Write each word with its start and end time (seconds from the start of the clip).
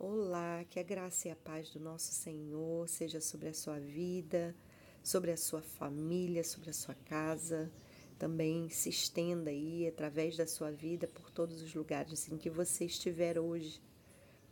Olá, 0.00 0.64
que 0.70 0.78
a 0.78 0.82
graça 0.84 1.26
e 1.26 1.30
a 1.32 1.34
paz 1.34 1.70
do 1.70 1.80
nosso 1.80 2.12
Senhor 2.12 2.88
seja 2.88 3.20
sobre 3.20 3.48
a 3.48 3.52
sua 3.52 3.80
vida, 3.80 4.54
sobre 5.02 5.32
a 5.32 5.36
sua 5.36 5.60
família, 5.60 6.44
sobre 6.44 6.70
a 6.70 6.72
sua 6.72 6.94
casa, 6.94 7.68
também 8.16 8.70
se 8.70 8.90
estenda 8.90 9.50
aí 9.50 9.88
através 9.88 10.36
da 10.36 10.46
sua 10.46 10.70
vida 10.70 11.08
por 11.08 11.32
todos 11.32 11.60
os 11.60 11.74
lugares 11.74 12.30
em 12.30 12.38
que 12.38 12.48
você 12.48 12.84
estiver 12.84 13.40
hoje, 13.40 13.80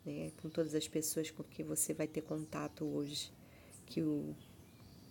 né? 0.04 0.32
com 0.42 0.48
todas 0.48 0.74
as 0.74 0.88
pessoas 0.88 1.30
com 1.30 1.44
que 1.44 1.62
você 1.62 1.94
vai 1.94 2.08
ter 2.08 2.22
contato 2.22 2.84
hoje. 2.84 3.30
Que 3.86 4.02
o 4.02 4.34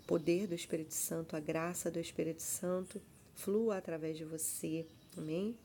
poder 0.05 0.47
do 0.47 0.53
Espírito 0.53 0.93
Santo, 0.93 1.37
a 1.37 1.39
graça 1.39 1.89
do 1.89 1.97
Espírito 1.97 2.41
Santo 2.41 3.01
flua 3.35 3.77
através 3.77 4.17
de 4.17 4.25
você, 4.25 4.85
amém? 5.15 5.55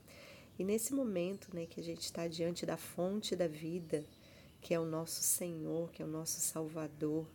E 0.56 0.62
nesse 0.62 0.94
momento 0.94 1.48
né, 1.52 1.66
que 1.66 1.80
a 1.80 1.82
gente 1.82 2.02
está 2.02 2.28
diante 2.28 2.64
da 2.64 2.76
fonte 2.76 3.34
da 3.34 3.48
vida, 3.48 4.04
que 4.60 4.74
é 4.74 4.80
o 4.80 4.84
nosso 4.84 5.22
Senhor, 5.22 5.90
que 5.90 6.02
é 6.02 6.04
o 6.04 6.08
nosso 6.08 6.40
Salvador, 6.40 7.26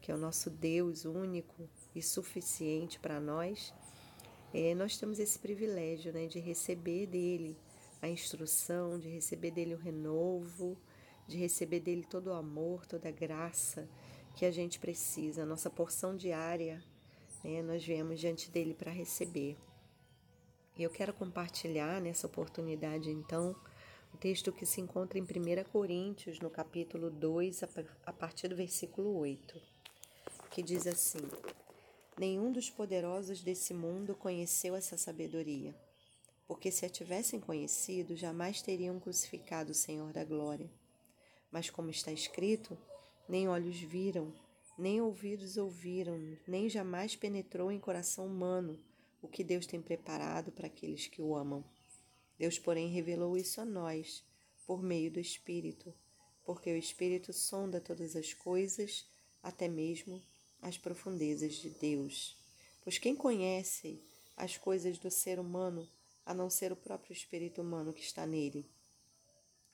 que 0.00 0.12
é 0.12 0.14
o 0.14 0.18
nosso 0.18 0.50
Deus 0.50 1.04
único 1.04 1.68
e 1.94 2.02
suficiente 2.02 2.98
para 2.98 3.18
nós, 3.18 3.72
é, 4.52 4.74
nós 4.74 4.96
temos 4.96 5.18
esse 5.18 5.38
privilégio 5.38 6.12
né, 6.12 6.26
de 6.26 6.38
receber 6.38 7.06
dele 7.06 7.56
a 8.00 8.08
instrução, 8.08 8.98
de 8.98 9.08
receber 9.08 9.50
dele 9.50 9.74
o 9.74 9.78
renovo, 9.78 10.78
de 11.26 11.36
receber 11.36 11.80
dele 11.80 12.06
todo 12.08 12.28
o 12.28 12.32
amor, 12.32 12.86
toda 12.86 13.08
a 13.08 13.12
graça 13.12 13.88
que 14.34 14.44
a 14.44 14.50
gente 14.50 14.78
precisa, 14.78 15.42
a 15.42 15.46
nossa 15.46 15.68
porção 15.68 16.16
diária, 16.16 16.82
né, 17.42 17.62
nós 17.62 17.84
viemos 17.84 18.20
diante 18.20 18.50
dele 18.50 18.74
para 18.74 18.90
receber. 18.90 19.56
E 20.76 20.82
eu 20.82 20.90
quero 20.90 21.12
compartilhar 21.12 22.00
nessa 22.00 22.26
oportunidade, 22.26 23.10
então, 23.10 23.56
texto 24.16 24.50
que 24.50 24.64
se 24.64 24.80
encontra 24.80 25.18
em 25.18 25.22
1 25.22 25.70
Coríntios, 25.70 26.40
no 26.40 26.50
capítulo 26.50 27.10
2, 27.10 27.62
a 28.04 28.12
partir 28.12 28.48
do 28.48 28.56
versículo 28.56 29.14
8, 29.18 29.60
que 30.50 30.62
diz 30.62 30.86
assim: 30.86 31.18
Nenhum 32.18 32.50
dos 32.50 32.70
poderosos 32.70 33.42
desse 33.42 33.74
mundo 33.74 34.14
conheceu 34.14 34.74
essa 34.74 34.96
sabedoria, 34.96 35.74
porque 36.48 36.70
se 36.70 36.86
a 36.86 36.88
tivessem 36.88 37.38
conhecido, 37.38 38.16
jamais 38.16 38.62
teriam 38.62 38.98
crucificado 38.98 39.72
o 39.72 39.74
Senhor 39.74 40.12
da 40.12 40.24
glória. 40.24 40.70
Mas, 41.52 41.68
como 41.68 41.90
está 41.90 42.10
escrito, 42.10 42.76
nem 43.28 43.48
olhos 43.48 43.78
viram, 43.78 44.32
nem 44.78 45.00
ouvidos 45.00 45.56
ouviram, 45.56 46.18
nem 46.48 46.68
jamais 46.68 47.14
penetrou 47.14 47.70
em 47.70 47.78
coração 47.78 48.26
humano 48.26 48.78
o 49.20 49.28
que 49.28 49.44
Deus 49.44 49.66
tem 49.66 49.80
preparado 49.80 50.50
para 50.52 50.66
aqueles 50.66 51.06
que 51.06 51.20
o 51.20 51.36
amam. 51.36 51.64
Deus, 52.38 52.58
porém, 52.58 52.88
revelou 52.88 53.36
isso 53.36 53.60
a 53.60 53.64
nós 53.64 54.24
por 54.66 54.82
meio 54.82 55.10
do 55.10 55.20
Espírito, 55.20 55.94
porque 56.44 56.70
o 56.70 56.76
Espírito 56.76 57.32
sonda 57.32 57.80
todas 57.80 58.16
as 58.16 58.34
coisas, 58.34 59.06
até 59.42 59.68
mesmo 59.68 60.22
as 60.60 60.76
profundezas 60.76 61.54
de 61.54 61.70
Deus. 61.70 62.36
Pois 62.82 62.98
quem 62.98 63.16
conhece 63.16 64.00
as 64.36 64.56
coisas 64.56 64.98
do 64.98 65.10
ser 65.10 65.38
humano 65.38 65.88
a 66.24 66.34
não 66.34 66.50
ser 66.50 66.72
o 66.72 66.76
próprio 66.76 67.12
espírito 67.12 67.62
humano 67.62 67.92
que 67.92 68.02
está 68.02 68.26
nele? 68.26 68.68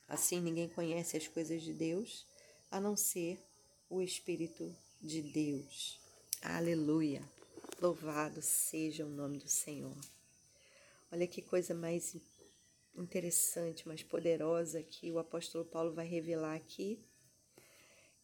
Assim, 0.09 0.41
ninguém 0.41 0.69
conhece 0.69 1.17
as 1.17 1.27
coisas 1.27 1.63
de 1.63 1.73
Deus 1.73 2.27
a 2.71 2.81
não 2.81 2.97
ser 2.97 3.39
o 3.89 4.01
Espírito 4.01 4.75
de 5.01 5.23
Deus. 5.23 5.99
Aleluia! 6.43 7.23
Louvado 7.81 8.41
seja 8.43 9.05
o 9.05 9.09
nome 9.09 9.39
do 9.39 9.49
Senhor. 9.49 9.97
Olha 11.11 11.27
que 11.27 11.43
coisa 11.43 11.75
mais 11.75 12.17
interessante, 12.95 13.87
mais 13.87 14.03
poderosa 14.03 14.83
que 14.83 15.11
o 15.11 15.19
apóstolo 15.19 15.65
Paulo 15.65 15.93
vai 15.93 16.07
revelar 16.07 16.55
aqui. 16.55 16.99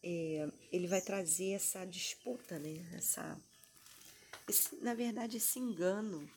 É, 0.01 0.49
ele 0.71 0.87
vai 0.87 1.01
trazer 1.01 1.51
essa 1.51 1.85
disputa, 1.85 2.57
né? 2.57 2.87
Essa, 2.93 3.39
esse, 4.47 4.75
na 4.77 4.93
verdade, 4.93 5.37
esse 5.37 5.59
engano 5.59 6.29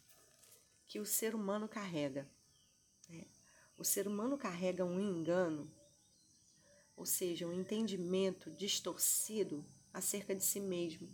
que 0.87 0.99
o 0.99 1.07
ser 1.07 1.35
humano 1.35 1.69
carrega. 1.69 2.29
Né? 3.09 3.25
O 3.79 3.85
ser 3.85 4.07
humano 4.07 4.37
carrega 4.37 4.85
um 4.85 5.01
engano, 5.01 5.71
ou 6.97 7.07
seja, 7.07 7.47
um 7.47 7.53
entendimento 7.53 8.51
distorcido 8.51 9.65
acerca 9.93 10.35
de 10.35 10.45
si 10.45 10.61
mesmo. 10.61 11.09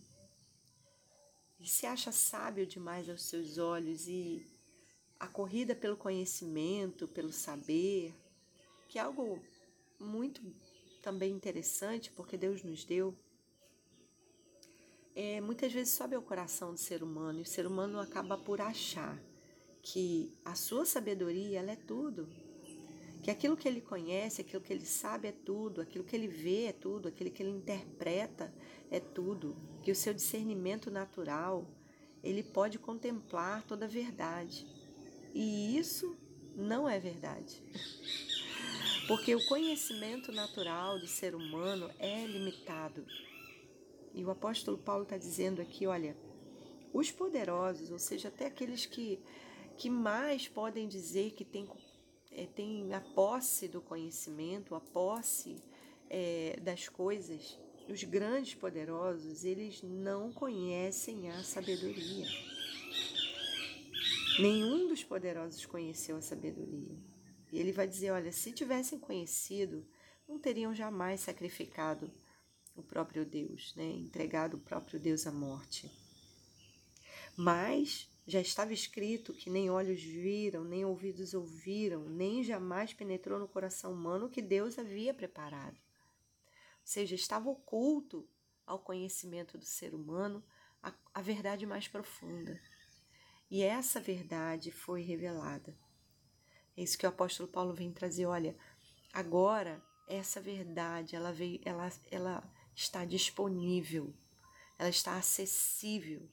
Ele 1.59 1.69
se 1.69 1.87
acha 1.87 2.13
sábio 2.13 2.67
demais 2.67 3.09
aos 3.09 3.23
seus 3.23 3.59
olhos 3.59 4.07
e 4.07 4.47
a 5.19 5.27
corrida 5.27 5.75
pelo 5.75 5.97
conhecimento, 5.97 7.09
pelo 7.09 7.33
saber, 7.33 8.15
que 8.89 8.99
é 8.99 9.03
algo 9.03 9.41
muito 9.99 10.41
também 11.03 11.33
interessante, 11.33 12.11
porque 12.13 12.37
Deus 12.37 12.63
nos 12.63 12.85
deu, 12.85 13.15
é, 15.15 15.41
muitas 15.41 15.73
vezes 15.73 15.95
sobe 15.95 16.15
ao 16.15 16.23
coração 16.23 16.73
do 16.73 16.79
ser 16.79 17.03
humano 17.03 17.41
e 17.41 17.43
o 17.43 17.47
ser 17.47 17.67
humano 17.67 17.99
acaba 17.99 18.39
por 18.39 18.61
achar 18.61 19.21
que 19.83 20.33
a 20.45 20.55
sua 20.55 20.85
sabedoria 20.85 21.59
ela 21.59 21.73
é 21.73 21.77
tudo, 21.77 22.29
que 23.23 23.31
aquilo 23.31 23.57
que 23.57 23.67
ele 23.67 23.81
conhece, 23.81 24.41
aquilo 24.41 24.63
que 24.63 24.73
ele 24.73 24.87
sabe 24.87 25.29
é 25.29 25.33
tudo, 25.33 25.81
aquilo 25.81 26.05
que 26.05 26.15
ele 26.15 26.29
vê 26.29 26.67
é 26.67 26.73
tudo, 26.73 27.09
aquilo 27.09 27.31
que 27.31 27.43
ele 27.43 27.51
interpreta 27.51 28.53
é 28.91 29.01
tudo, 29.01 29.57
que 29.83 29.91
o 29.91 29.97
seu 29.97 30.15
discernimento 30.15 30.91
natural 30.91 31.67
ele 32.23 32.43
pode 32.43 32.79
contemplar 32.79 33.65
toda 33.65 33.87
a 33.87 33.89
verdade. 33.89 34.78
E 35.35 35.77
isso 35.79 36.17
não 36.57 36.89
é 36.89 36.99
verdade. 36.99 37.63
Porque 39.07 39.35
o 39.35 39.47
conhecimento 39.47 40.31
natural 40.33 40.99
do 40.99 41.07
ser 41.07 41.35
humano 41.35 41.91
é 41.99 42.27
limitado. 42.27 43.07
E 44.15 44.25
o 44.25 44.31
apóstolo 44.31 44.77
Paulo 44.77 45.05
está 45.05 45.17
dizendo 45.17 45.63
aqui: 45.63 45.87
olha, 45.87 46.17
os 46.93 47.11
poderosos, 47.11 47.91
ou 47.91 47.99
seja, 47.99 48.29
até 48.29 48.47
aqueles 48.47 48.87
que, 48.87 49.21
que 49.77 49.89
mais 49.89 50.49
podem 50.49 50.89
dizer 50.89 51.33
que 51.33 51.45
têm 51.45 51.67
é, 52.31 52.47
tem 52.47 52.93
a 52.93 53.01
posse 53.01 53.67
do 53.67 53.81
conhecimento, 53.81 54.75
a 54.75 54.81
posse 54.81 55.57
é, 56.11 56.59
das 56.63 56.89
coisas, 56.89 57.59
os 57.89 58.05
grandes 58.05 58.55
poderosos, 58.55 59.45
eles 59.45 59.83
não 59.83 60.31
conhecem 60.31 61.31
a 61.31 61.43
sabedoria. 61.43 62.27
Nenhum 64.39 64.87
dos 64.87 65.03
poderosos 65.03 65.67
conheceu 65.67 66.17
a 66.17 66.23
sabedoria. 66.23 66.97
E 67.51 67.59
ele 67.59 67.73
vai 67.73 67.89
dizer: 67.89 68.13
olha, 68.13 68.31
se 68.31 68.53
tivessem 68.53 68.99
conhecido, 68.99 69.85
não 70.29 70.39
teriam 70.39 70.73
jamais 70.75 71.21
sacrificado 71.21 72.13
o 72.77 72.83
próprio 72.83 73.27
Deus, 73.27 73.75
né? 73.75 73.85
entregado 73.85 74.57
o 74.57 74.61
próprio 74.61 75.01
Deus 75.01 75.27
à 75.27 75.33
morte. 75.33 75.91
Mas 77.37 78.09
já 78.27 78.41
estava 78.41 78.73
escrito 78.73 79.33
que 79.33 79.51
nem 79.51 79.71
olhos 79.71 80.03
viram, 80.03 80.63
nem 80.63 80.85
ouvidos 80.85 81.35
ouviram, 81.35 82.09
nem 82.09 82.45
jamais 82.45 82.93
penetrou 82.93 83.39
no 83.39 83.49
coração 83.49 83.93
humano 83.93 84.27
o 84.27 84.31
que 84.31 84.43
Deus 84.43 84.79
havia 84.79 85.13
preparado. 85.13 85.77
Ou 85.77 86.85
seja, 86.85 87.15
estava 87.15 87.49
oculto 87.49 88.29
ao 88.67 88.79
conhecimento 88.79 89.59
do 89.59 89.65
ser 89.65 89.95
humano 89.95 90.45
a, 90.83 90.93
a 91.15 91.23
verdade 91.23 91.67
mais 91.67 91.89
profunda. 91.89 92.61
E 93.51 93.63
essa 93.63 94.01
verdade 94.01 94.71
foi 94.71 95.03
revelada. 95.03 95.75
É 96.77 96.83
isso 96.83 96.99
que 96.99 97.07
o 97.07 97.09
apóstolo 97.09 97.49
Paulo 97.49 97.73
vem 97.73 97.91
trazer. 97.91 98.27
Olha, 98.27 98.57
agora 99.13 99.83
essa 100.07 100.41
verdade 100.41 101.17
ela 101.17 101.33
veio, 101.33 101.61
ela, 101.65 101.91
ela 102.11 102.55
está 102.75 103.05
disponível, 103.05 104.15
ela 104.79 104.89
está 104.89 105.17
acessível. 105.17 106.29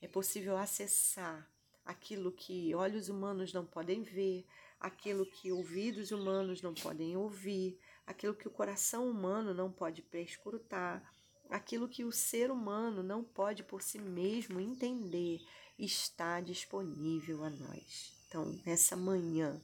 É 0.00 0.08
possível 0.08 0.56
acessar 0.56 1.50
aquilo 1.84 2.30
que 2.30 2.74
olhos 2.74 3.08
humanos 3.08 3.52
não 3.52 3.66
podem 3.66 4.02
ver, 4.02 4.46
aquilo 4.78 5.26
que 5.26 5.52
ouvidos 5.52 6.10
humanos 6.10 6.62
não 6.62 6.72
podem 6.72 7.16
ouvir, 7.16 7.78
aquilo 8.06 8.34
que 8.34 8.48
o 8.48 8.50
coração 8.50 9.08
humano 9.08 9.52
não 9.52 9.70
pode 9.70 10.02
prescrutar, 10.02 11.02
aquilo 11.50 11.88
que 11.88 12.04
o 12.04 12.12
ser 12.12 12.50
humano 12.50 13.02
não 13.02 13.24
pode 13.24 13.62
por 13.62 13.82
si 13.82 13.98
mesmo 13.98 14.60
entender 14.60 15.40
está 15.84 16.40
disponível 16.40 17.42
a 17.42 17.50
nós. 17.50 18.12
Então, 18.28 18.60
nessa 18.64 18.96
manhã, 18.96 19.60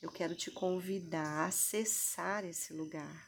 eu 0.00 0.10
quero 0.10 0.34
te 0.34 0.50
convidar 0.50 1.24
a 1.24 1.46
acessar 1.46 2.44
esse 2.44 2.72
lugar, 2.72 3.26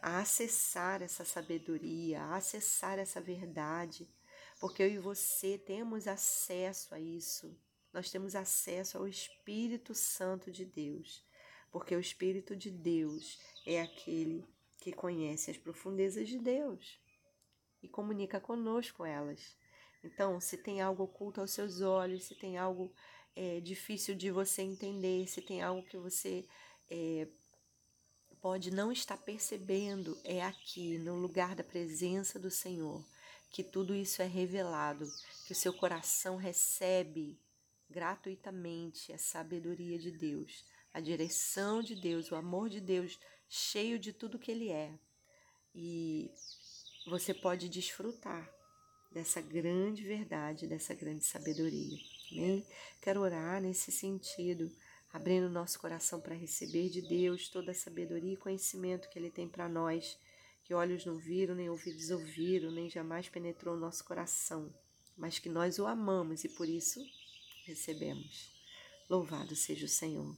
a 0.00 0.18
acessar 0.20 1.02
essa 1.02 1.24
sabedoria, 1.24 2.22
a 2.22 2.36
acessar 2.36 2.98
essa 2.98 3.20
verdade, 3.20 4.08
porque 4.60 4.82
eu 4.82 4.88
e 4.88 4.98
você 4.98 5.58
temos 5.58 6.06
acesso 6.06 6.94
a 6.94 7.00
isso. 7.00 7.54
Nós 7.92 8.10
temos 8.10 8.34
acesso 8.34 8.96
ao 8.96 9.08
Espírito 9.08 9.94
Santo 9.94 10.50
de 10.50 10.64
Deus, 10.64 11.22
porque 11.70 11.94
o 11.94 12.00
Espírito 12.00 12.54
de 12.54 12.70
Deus 12.70 13.38
é 13.66 13.82
aquele 13.82 14.46
que 14.78 14.92
conhece 14.92 15.50
as 15.50 15.56
profundezas 15.56 16.28
de 16.28 16.38
Deus 16.38 16.98
e 17.82 17.88
comunica 17.88 18.40
conosco 18.40 19.04
elas. 19.04 19.56
Então, 20.02 20.40
se 20.40 20.56
tem 20.56 20.80
algo 20.80 21.04
oculto 21.04 21.40
aos 21.40 21.52
seus 21.52 21.80
olhos, 21.80 22.24
se 22.24 22.34
tem 22.34 22.58
algo 22.58 22.92
é, 23.36 23.60
difícil 23.60 24.14
de 24.14 24.30
você 24.30 24.62
entender, 24.62 25.28
se 25.28 25.40
tem 25.40 25.62
algo 25.62 25.82
que 25.82 25.96
você 25.96 26.44
é, 26.90 27.28
pode 28.40 28.72
não 28.72 28.90
estar 28.90 29.16
percebendo 29.16 30.18
é 30.24 30.42
aqui, 30.42 30.98
no 30.98 31.14
lugar 31.14 31.54
da 31.54 31.62
presença 31.62 32.38
do 32.38 32.50
Senhor, 32.50 33.04
que 33.50 33.62
tudo 33.62 33.94
isso 33.94 34.20
é 34.20 34.26
revelado, 34.26 35.06
que 35.46 35.52
o 35.52 35.56
seu 35.56 35.72
coração 35.72 36.36
recebe 36.36 37.38
gratuitamente 37.88 39.12
a 39.12 39.18
sabedoria 39.18 39.98
de 39.98 40.10
Deus, 40.10 40.64
a 40.92 41.00
direção 41.00 41.82
de 41.82 41.94
Deus, 41.94 42.30
o 42.30 42.34
amor 42.34 42.68
de 42.68 42.80
Deus, 42.80 43.18
cheio 43.48 43.98
de 43.98 44.12
tudo 44.12 44.38
que 44.38 44.50
Ele 44.50 44.70
é. 44.70 44.98
E 45.74 46.30
você 47.06 47.32
pode 47.32 47.68
desfrutar 47.68 48.61
dessa 49.12 49.40
grande 49.40 50.02
verdade, 50.02 50.66
dessa 50.66 50.94
grande 50.94 51.24
sabedoria. 51.24 51.98
Amém? 52.32 52.66
Quero 53.00 53.20
orar 53.20 53.60
nesse 53.60 53.92
sentido, 53.92 54.72
abrindo 55.12 55.48
nosso 55.50 55.78
coração 55.78 56.20
para 56.20 56.34
receber 56.34 56.88
de 56.88 57.02
Deus 57.02 57.48
toda 57.48 57.72
a 57.72 57.74
sabedoria 57.74 58.32
e 58.32 58.36
conhecimento 58.36 59.08
que 59.08 59.18
Ele 59.18 59.30
tem 59.30 59.48
para 59.48 59.68
nós, 59.68 60.18
que 60.64 60.72
olhos 60.72 61.04
não 61.04 61.18
viram, 61.18 61.54
nem 61.54 61.68
ouvidos 61.68 62.10
ouviram, 62.10 62.70
nem 62.70 62.88
jamais 62.88 63.28
penetrou 63.28 63.74
o 63.74 63.80
nosso 63.80 64.04
coração, 64.04 64.72
mas 65.16 65.38
que 65.38 65.48
nós 65.48 65.78
o 65.78 65.86
amamos 65.86 66.44
e 66.44 66.48
por 66.48 66.68
isso 66.68 67.04
recebemos. 67.64 68.50
Louvado 69.08 69.54
seja 69.54 69.84
o 69.84 69.88
Senhor. 69.88 70.34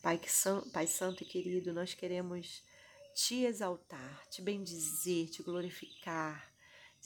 Pai, 0.00 0.18
que, 0.18 0.28
Pai 0.72 0.86
Santo 0.86 1.22
e 1.22 1.26
querido, 1.26 1.72
nós 1.72 1.92
queremos 1.92 2.62
te 3.14 3.44
exaltar, 3.44 4.26
te 4.30 4.40
bendizer, 4.40 5.28
te 5.28 5.42
glorificar, 5.42 6.50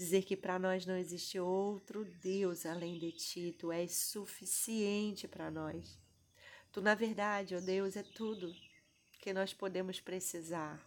dizer 0.01 0.23
que 0.23 0.35
para 0.35 0.59
nós 0.59 0.87
não 0.87 0.97
existe 0.97 1.39
outro 1.39 2.07
Deus 2.23 2.65
além 2.65 2.99
de 2.99 3.13
ti, 3.13 3.55
tu 3.59 3.71
és 3.71 3.95
suficiente 3.95 5.29
para 5.29 5.51
nós. 5.51 5.99
Tu, 6.73 6.81
na 6.81 6.95
verdade, 6.95 7.55
ó 7.55 7.59
oh 7.59 7.61
Deus, 7.61 7.97
é 7.97 8.03
tudo 8.03 8.51
que 9.21 9.31
nós 9.35 9.53
podemos 9.53 10.01
precisar. 10.01 10.81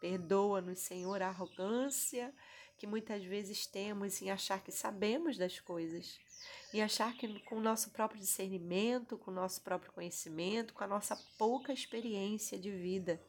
Perdoa-nos, 0.00 0.78
Senhor, 0.78 1.20
a 1.20 1.26
arrogância 1.26 2.32
que 2.78 2.86
muitas 2.86 3.24
vezes 3.24 3.66
temos 3.66 4.22
em 4.22 4.30
achar 4.30 4.62
que 4.62 4.70
sabemos 4.70 5.36
das 5.36 5.58
coisas, 5.58 6.20
em 6.72 6.80
achar 6.80 7.12
que 7.16 7.40
com 7.40 7.56
o 7.56 7.60
nosso 7.60 7.90
próprio 7.90 8.20
discernimento, 8.20 9.18
com 9.18 9.32
o 9.32 9.34
nosso 9.34 9.62
próprio 9.62 9.92
conhecimento, 9.92 10.72
com 10.74 10.84
a 10.84 10.86
nossa 10.86 11.16
pouca 11.36 11.72
experiência 11.72 12.56
de 12.56 12.70
vida, 12.70 13.20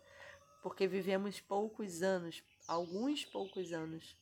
porque 0.61 0.85
vivemos 0.85 1.39
poucos 1.39 2.03
anos, 2.03 2.43
alguns 2.67 3.25
poucos 3.25 3.73
anos. 3.73 4.20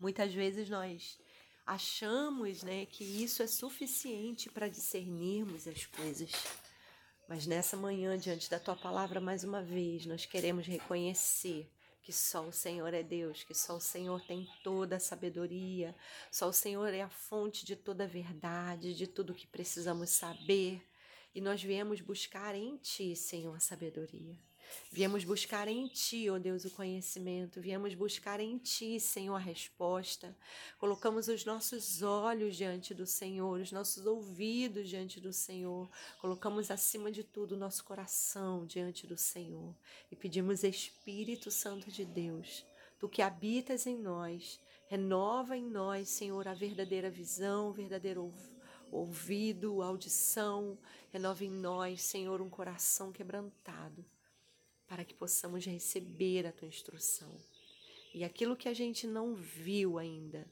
Muitas 0.00 0.32
vezes 0.32 0.70
nós 0.70 1.18
achamos 1.66 2.62
né, 2.62 2.86
que 2.86 3.04
isso 3.04 3.42
é 3.42 3.46
suficiente 3.46 4.48
para 4.48 4.66
discernirmos 4.66 5.68
as 5.68 5.84
coisas. 5.84 6.32
Mas 7.28 7.46
nessa 7.46 7.76
manhã, 7.76 8.18
diante 8.18 8.50
da 8.50 8.58
tua 8.58 8.74
palavra, 8.74 9.20
mais 9.20 9.44
uma 9.44 9.62
vez, 9.62 10.06
nós 10.06 10.24
queremos 10.24 10.66
reconhecer 10.66 11.70
que 12.02 12.12
só 12.12 12.48
o 12.48 12.52
Senhor 12.52 12.92
é 12.92 13.02
Deus, 13.02 13.44
que 13.44 13.54
só 13.54 13.76
o 13.76 13.80
Senhor 13.80 14.20
tem 14.22 14.48
toda 14.64 14.96
a 14.96 15.00
sabedoria, 15.00 15.94
só 16.30 16.48
o 16.48 16.52
Senhor 16.52 16.92
é 16.92 17.02
a 17.02 17.08
fonte 17.10 17.64
de 17.64 17.76
toda 17.76 18.04
a 18.04 18.08
verdade, 18.08 18.94
de 18.94 19.06
tudo 19.06 19.34
que 19.34 19.46
precisamos 19.46 20.10
saber. 20.10 20.82
E 21.34 21.40
nós 21.40 21.62
viemos 21.62 22.00
buscar 22.00 22.54
em 22.54 22.78
Ti, 22.78 23.14
Senhor, 23.14 23.54
a 23.54 23.60
sabedoria. 23.60 24.36
Viemos 24.92 25.24
buscar 25.24 25.68
em 25.68 25.86
Ti, 25.86 26.28
ó 26.28 26.34
oh 26.34 26.38
Deus, 26.38 26.64
o 26.64 26.70
conhecimento, 26.70 27.60
viemos 27.60 27.94
buscar 27.94 28.40
em 28.40 28.58
Ti, 28.58 28.98
Senhor, 28.98 29.36
a 29.36 29.38
resposta. 29.38 30.36
Colocamos 30.78 31.28
os 31.28 31.44
nossos 31.44 32.02
olhos 32.02 32.56
diante 32.56 32.92
do 32.92 33.06
Senhor, 33.06 33.60
os 33.60 33.70
nossos 33.70 34.04
ouvidos 34.04 34.88
diante 34.88 35.20
do 35.20 35.32
Senhor, 35.32 35.88
colocamos 36.20 36.70
acima 36.70 37.10
de 37.10 37.22
tudo 37.22 37.52
o 37.52 37.58
nosso 37.58 37.84
coração 37.84 38.66
diante 38.66 39.06
do 39.06 39.16
Senhor. 39.16 39.74
E 40.10 40.16
pedimos, 40.16 40.64
Espírito 40.64 41.50
Santo 41.50 41.90
de 41.90 42.04
Deus, 42.04 42.66
Tu 42.98 43.08
que 43.08 43.22
habitas 43.22 43.86
em 43.86 43.96
nós, 43.96 44.60
renova 44.86 45.56
em 45.56 45.64
nós, 45.64 46.10
Senhor, 46.10 46.46
a 46.46 46.52
verdadeira 46.52 47.08
visão, 47.08 47.70
o 47.70 47.72
verdadeiro 47.72 48.30
ouvido, 48.92 49.80
audição, 49.82 50.76
renova 51.10 51.44
em 51.44 51.50
nós, 51.50 52.02
Senhor, 52.02 52.42
um 52.42 52.50
coração 52.50 53.10
quebrantado 53.10 54.04
para 54.90 55.04
que 55.04 55.14
possamos 55.14 55.64
receber 55.64 56.44
a 56.44 56.52
tua 56.52 56.66
instrução. 56.66 57.32
E 58.12 58.24
aquilo 58.24 58.56
que 58.56 58.68
a 58.68 58.74
gente 58.74 59.06
não 59.06 59.36
viu 59.36 59.98
ainda, 59.98 60.44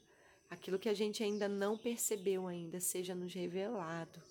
aquilo 0.49 0.79
que 0.79 0.87
a 0.87 0.93
gente 0.93 1.21
ainda 1.21 1.49
não 1.49 1.77
percebeu 1.77 2.47
ainda, 2.47 2.79
seja 2.79 3.13
nos 3.13 3.33
revelado, 3.33 4.23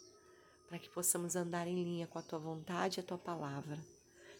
para 0.66 0.78
que 0.78 0.88
possamos 0.88 1.36
andar 1.36 1.68
em 1.68 1.84
linha 1.84 2.06
com 2.06 2.18
a 2.18 2.22
tua 2.22 2.38
vontade 2.38 2.98
e 2.98 3.00
a 3.02 3.04
tua 3.04 3.18
palavra. 3.18 3.78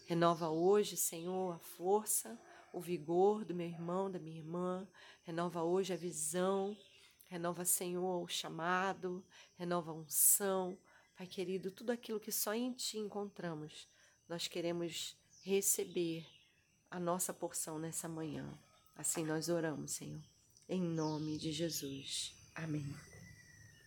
Renova 0.06 0.48
hoje, 0.48 0.96
Senhor, 0.96 1.54
a 1.54 1.58
força, 1.58 2.40
o 2.72 2.80
vigor 2.80 3.44
do 3.44 3.54
meu 3.54 3.66
irmão, 3.66 4.10
da 4.10 4.18
minha 4.18 4.38
irmã. 4.38 4.88
Renova 5.22 5.62
hoje 5.62 5.92
a 5.92 5.96
visão. 5.96 6.74
Renova, 7.26 7.66
Senhor, 7.66 8.22
o 8.22 8.26
chamado. 8.26 9.22
Renova 9.54 9.90
a 9.90 9.94
unção. 9.94 10.78
Pai 11.14 11.26
querido, 11.26 11.70
tudo 11.70 11.90
aquilo 11.90 12.18
que 12.18 12.32
só 12.32 12.54
em 12.54 12.72
Ti 12.72 12.96
encontramos, 12.96 13.86
nós 14.26 14.48
queremos 14.48 15.14
receber 15.48 16.26
a 16.90 17.00
nossa 17.00 17.32
porção 17.32 17.78
nessa 17.78 18.08
manhã. 18.08 18.46
Assim 18.94 19.24
nós 19.24 19.48
oramos, 19.48 19.92
Senhor. 19.92 20.20
Em 20.68 20.80
nome 20.80 21.38
de 21.38 21.50
Jesus. 21.52 22.34
Amém. 22.54 23.07